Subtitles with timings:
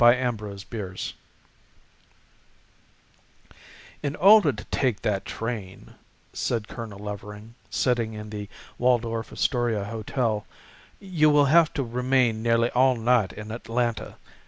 [0.01, 1.13] THE OTHER LODGERS
[4.01, 5.93] "IN order to take that train,"
[6.33, 10.47] said Colonel Levering, sitting in the Waldorf Astoria hotel,
[10.99, 14.15] "you will have to remain nearly all night in Atlanta.